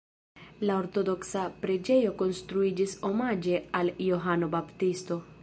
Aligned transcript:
La 0.69 0.77
ortodoksa 0.83 1.43
preĝejo 1.65 2.15
konstruiĝis 2.23 2.97
omaĝe 3.11 3.61
al 3.83 3.95
Johano 4.09 4.53
Baptisto. 4.59 5.25